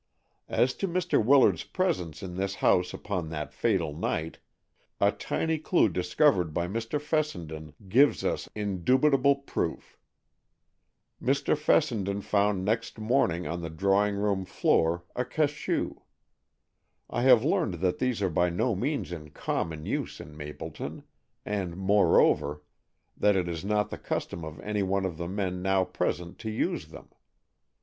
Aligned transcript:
As 0.49 0.73
to 0.81 0.87
Mr. 0.87 1.23
Willard's 1.23 1.63
presence 1.63 2.23
in 2.23 2.33
this 2.33 2.55
house 2.55 2.91
upon 2.91 3.29
that 3.29 3.53
fatal 3.53 3.95
night, 3.95 4.39
a 4.99 5.11
tiny 5.11 5.59
clue 5.59 5.89
discovered 5.89 6.55
by 6.55 6.65
Mr. 6.67 6.99
Fessenden 6.99 7.75
gives 7.87 8.25
us 8.25 8.49
indubitable 8.55 9.35
proof. 9.35 9.99
Mr. 11.21 11.55
Fessenden 11.55 12.21
found 12.21 12.65
next 12.65 12.97
morning 12.97 13.45
on 13.45 13.61
the 13.61 13.69
drawing 13.69 14.15
room 14.15 14.43
floor 14.43 15.03
a 15.15 15.23
cachou. 15.23 16.01
I 17.07 17.21
have 17.21 17.43
learned 17.43 17.75
that 17.75 17.99
these 17.99 18.23
are 18.23 18.29
by 18.31 18.49
no 18.49 18.73
means 18.75 19.11
in 19.11 19.29
common 19.29 19.85
use 19.85 20.19
in 20.19 20.35
Mapleton, 20.35 21.03
and, 21.45 21.77
moreover, 21.77 22.63
that 23.15 23.35
it 23.35 23.47
is 23.47 23.63
not 23.63 23.91
the 23.91 23.99
custom 23.99 24.43
of 24.43 24.59
any 24.61 24.81
one 24.81 25.05
of 25.05 25.17
the 25.17 25.27
men 25.27 25.61
now 25.61 25.83
present 25.85 26.39
to 26.39 26.49
use 26.49 26.87
them. 26.87 27.09